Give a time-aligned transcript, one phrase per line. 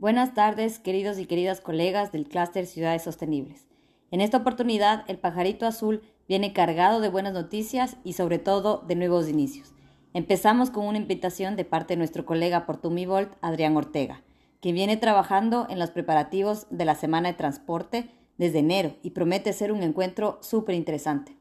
[0.00, 3.66] Buenas tardes, queridos y queridas colegas del clúster Ciudades Sostenibles.
[4.10, 8.94] En esta oportunidad, el pajarito azul viene cargado de buenas noticias y sobre todo de
[8.94, 9.74] nuevos inicios.
[10.14, 14.22] Empezamos con una invitación de parte de nuestro colega Portumivolt, Adrián Ortega,
[14.60, 18.08] quien viene trabajando en los preparativos de la Semana de Transporte
[18.38, 21.36] desde enero y promete ser un encuentro súper interesante.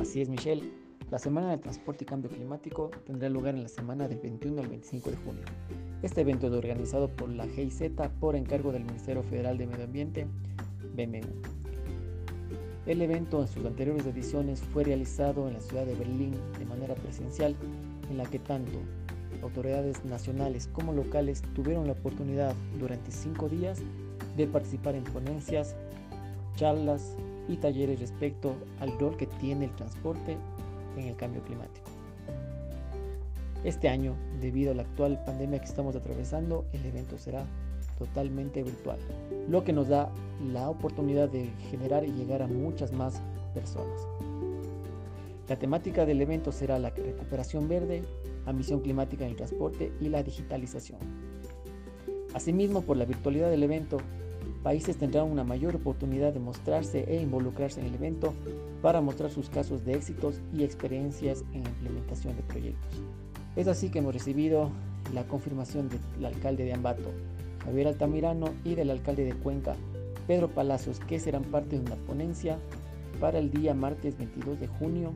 [0.00, 0.83] Así es, Michelle.
[1.10, 4.68] La Semana de Transporte y Cambio Climático tendrá lugar en la semana del 21 al
[4.68, 5.44] 25 de junio.
[6.02, 10.26] Este evento es organizado por la GIZ por encargo del Ministerio Federal de Medio Ambiente,
[10.96, 11.20] BMU.
[12.86, 16.94] El evento en sus anteriores ediciones fue realizado en la ciudad de Berlín de manera
[16.94, 17.54] presencial,
[18.10, 18.78] en la que tanto
[19.42, 23.80] autoridades nacionales como locales tuvieron la oportunidad durante cinco días
[24.36, 25.76] de participar en ponencias,
[26.56, 27.16] charlas
[27.46, 30.38] y talleres respecto al rol que tiene el transporte
[30.96, 31.90] en el cambio climático.
[33.64, 37.46] Este año, debido a la actual pandemia que estamos atravesando, el evento será
[37.98, 38.98] totalmente virtual,
[39.48, 40.10] lo que nos da
[40.52, 43.22] la oportunidad de generar y llegar a muchas más
[43.54, 44.06] personas.
[45.48, 48.02] La temática del evento será la recuperación verde,
[48.46, 50.98] ambición climática en el transporte y la digitalización.
[52.34, 53.98] Asimismo, por la virtualidad del evento,
[54.64, 58.32] países tendrán una mayor oportunidad de mostrarse e involucrarse en el evento
[58.80, 63.02] para mostrar sus casos de éxitos y experiencias en la implementación de proyectos.
[63.56, 64.70] Es así que hemos recibido
[65.12, 67.10] la confirmación del alcalde de Ambato,
[67.62, 69.76] Javier Altamirano, y del alcalde de Cuenca,
[70.26, 72.58] Pedro Palacios, que serán parte de una ponencia
[73.20, 75.12] para el día martes 22 de junio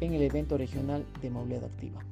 [0.00, 2.04] en el evento regional de Movilidad Activa.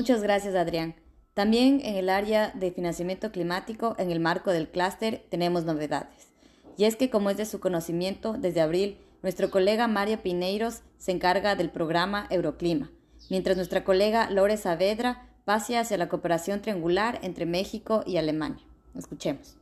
[0.00, 0.94] Muchas gracias, Adrián.
[1.34, 6.28] También en el área de financiamiento climático, en el marco del clúster, tenemos novedades.
[6.78, 11.12] Y es que, como es de su conocimiento, desde abril, nuestro colega María Pineiros se
[11.12, 12.90] encarga del programa Euroclima,
[13.28, 18.64] mientras nuestra colega Lore Saavedra pase hacia la cooperación triangular entre México y Alemania.
[18.96, 19.59] Escuchemos.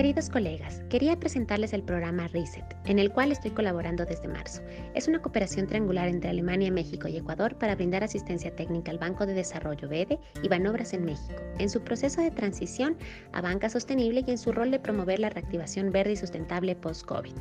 [0.00, 4.62] Queridos colegas, quería presentarles el programa RESET, en el cual estoy colaborando desde marzo.
[4.94, 9.26] Es una cooperación triangular entre Alemania, México y Ecuador para brindar asistencia técnica al Banco
[9.26, 12.96] de Desarrollo BEDE y Banobras en México, en su proceso de transición
[13.34, 17.34] a banca sostenible y en su rol de promover la reactivación verde y sustentable post-COVID.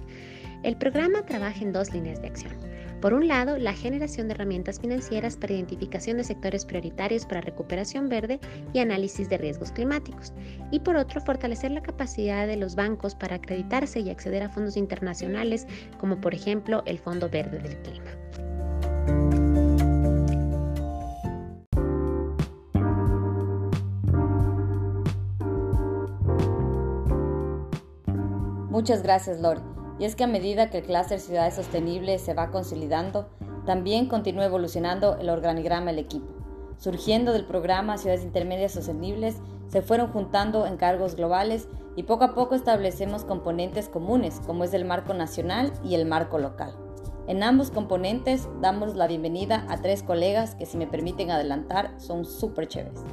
[0.61, 2.51] El programa trabaja en dos líneas de acción.
[3.01, 8.09] Por un lado, la generación de herramientas financieras para identificación de sectores prioritarios para recuperación
[8.09, 8.41] verde
[8.73, 10.33] y análisis de riesgos climáticos.
[10.69, 14.75] Y por otro, fortalecer la capacidad de los bancos para acreditarse y acceder a fondos
[14.75, 15.65] internacionales,
[15.97, 18.11] como por ejemplo el Fondo Verde del Clima.
[28.69, 29.78] Muchas gracias, Lore.
[29.99, 33.27] Y es que a medida que el clúster Ciudades Sostenibles se va consolidando,
[33.65, 36.27] también continúa evolucionando el organigrama del equipo.
[36.77, 39.35] Surgiendo del programa Ciudades Intermedias Sostenibles,
[39.67, 41.67] se fueron juntando encargos globales
[41.97, 46.39] y poco a poco establecemos componentes comunes, como es el marco nacional y el marco
[46.39, 46.73] local.
[47.27, 52.25] En ambos componentes damos la bienvenida a tres colegas que si me permiten adelantar son
[52.25, 53.03] súper chéveres.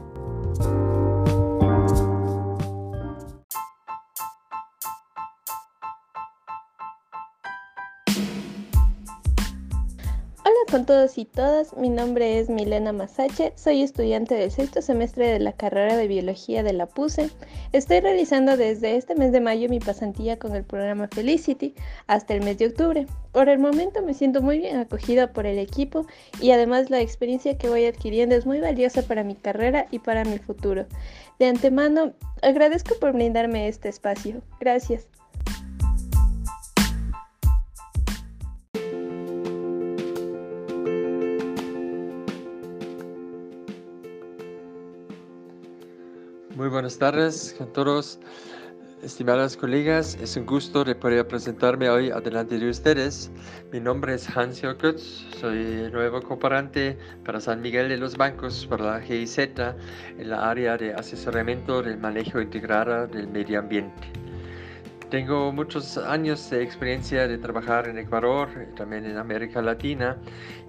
[10.71, 15.39] Con todos y todas, mi nombre es Milena Masache, soy estudiante del sexto semestre de
[15.39, 17.31] la carrera de Biología de la PUSE.
[17.73, 21.75] Estoy realizando desde este mes de mayo mi pasantía con el programa Felicity
[22.09, 23.07] hasta el mes de octubre.
[23.33, 26.07] Por el momento me siento muy bien acogida por el equipo
[26.41, 30.25] y además la experiencia que voy adquiriendo es muy valiosa para mi carrera y para
[30.25, 30.87] mi futuro.
[31.39, 32.13] De antemano,
[32.43, 34.43] agradezco por brindarme este espacio.
[34.59, 35.07] Gracias.
[46.57, 48.19] Muy buenas tardes todos.
[49.03, 53.31] Estimadas colegas, es un gusto de poder presentarme hoy delante de ustedes.
[53.71, 58.87] Mi nombre es Hans Jokutz, soy nuevo cooperante para San Miguel de los Bancos para
[58.87, 64.11] la GIZ en la área de asesoramiento del manejo integrado del medio ambiente.
[65.11, 70.17] Tengo muchos años de experiencia de trabajar en Ecuador, también en América Latina,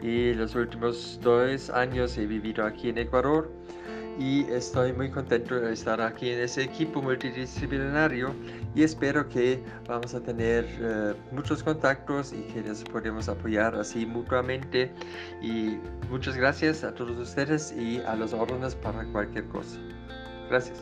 [0.04, 3.50] y los últimos dos años he vivido aquí en Ecuador
[4.20, 8.34] y estoy muy contento de estar aquí en ese equipo multidisciplinario
[8.76, 14.06] y espero que vamos a tener eh, muchos contactos y que nos podemos apoyar así
[14.06, 14.92] mutuamente
[15.42, 15.78] y
[16.10, 19.78] muchas gracias a todos ustedes y a los órdenes para cualquier cosa.
[20.50, 20.80] Gracias.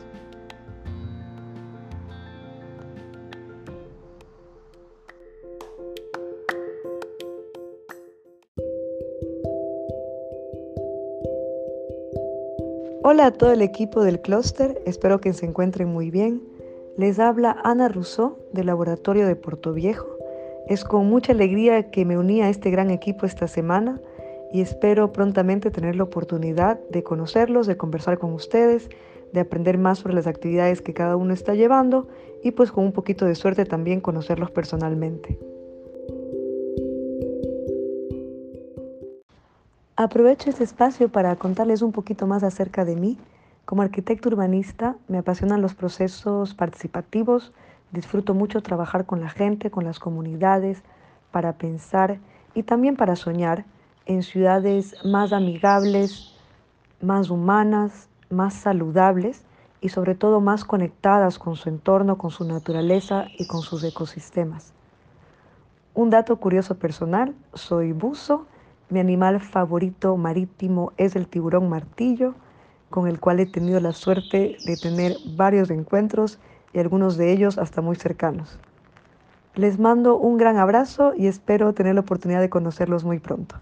[13.08, 16.42] Hola a todo el equipo del clúster, espero que se encuentren muy bien.
[16.96, 20.08] Les habla Ana Rousseau del Laboratorio de Puerto Viejo.
[20.66, 24.00] Es con mucha alegría que me uní a este gran equipo esta semana
[24.52, 28.88] y espero prontamente tener la oportunidad de conocerlos, de conversar con ustedes,
[29.32, 32.08] de aprender más sobre las actividades que cada uno está llevando
[32.42, 35.38] y pues con un poquito de suerte también conocerlos personalmente.
[39.98, 43.16] Aprovecho este espacio para contarles un poquito más acerca de mí.
[43.64, 47.54] Como arquitecto urbanista me apasionan los procesos participativos,
[47.92, 50.82] disfruto mucho trabajar con la gente, con las comunidades,
[51.30, 52.18] para pensar
[52.52, 53.64] y también para soñar
[54.04, 56.34] en ciudades más amigables,
[57.00, 59.46] más humanas, más saludables
[59.80, 64.74] y sobre todo más conectadas con su entorno, con su naturaleza y con sus ecosistemas.
[65.94, 68.46] Un dato curioso personal, soy buzo
[68.88, 72.34] mi animal favorito marítimo es el tiburón martillo,
[72.88, 76.38] con el cual he tenido la suerte de tener varios encuentros
[76.72, 78.58] y algunos de ellos hasta muy cercanos.
[79.54, 83.56] Les mando un gran abrazo y espero tener la oportunidad de conocerlos muy pronto.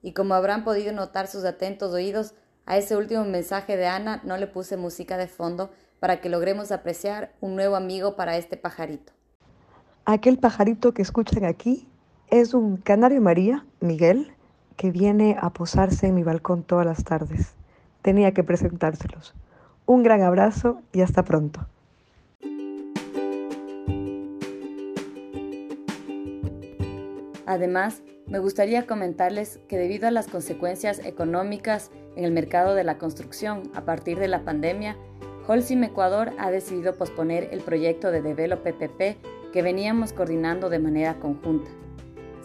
[0.00, 2.34] Y como habrán podido notar sus atentos oídos,
[2.64, 6.72] a ese último mensaje de Ana no le puse música de fondo para que logremos
[6.72, 9.12] apreciar un nuevo amigo para este pajarito.
[10.04, 11.88] Aquel pajarito que escuchan aquí
[12.30, 14.32] es un canario María, Miguel,
[14.76, 17.54] que viene a posarse en mi balcón todas las tardes.
[18.02, 19.34] Tenía que presentárselos.
[19.86, 21.66] Un gran abrazo y hasta pronto.
[27.46, 32.98] Además, me gustaría comentarles que debido a las consecuencias económicas en el mercado de la
[32.98, 34.96] construcción a partir de la pandemia,
[35.46, 41.20] Holcim Ecuador ha decidido posponer el proyecto de Develop PPP que veníamos coordinando de manera
[41.20, 41.70] conjunta.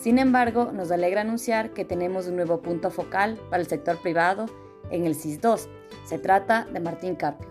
[0.01, 4.47] Sin embargo, nos alegra anunciar que tenemos un nuevo punto focal para el sector privado
[4.89, 5.67] en el CIS-2.
[6.05, 7.47] Se trata de Martín Carpio.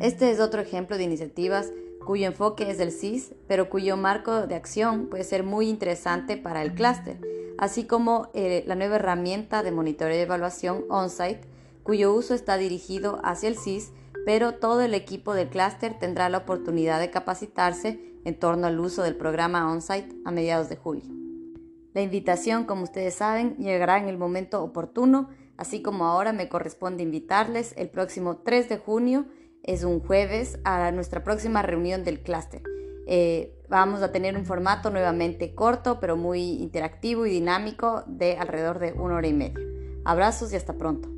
[0.00, 1.72] Este es otro ejemplo de iniciativas
[2.04, 6.60] cuyo enfoque es del CIS, pero cuyo marco de acción puede ser muy interesante para
[6.60, 7.16] el clúster
[7.58, 11.42] así como eh, la nueva herramienta de monitoreo y evaluación OnSite,
[11.82, 13.92] cuyo uso está dirigido hacia el CIS,
[14.24, 19.02] pero todo el equipo del clúster tendrá la oportunidad de capacitarse en torno al uso
[19.02, 21.04] del programa OnSite a mediados de julio.
[21.92, 27.02] La invitación, como ustedes saben, llegará en el momento oportuno, así como ahora me corresponde
[27.02, 29.26] invitarles el próximo 3 de junio,
[29.62, 32.62] es un jueves, a nuestra próxima reunión del clúster.
[33.06, 38.78] Eh, vamos a tener un formato nuevamente corto, pero muy interactivo y dinámico de alrededor
[38.78, 39.58] de una hora y media.
[40.04, 41.13] Abrazos y hasta pronto.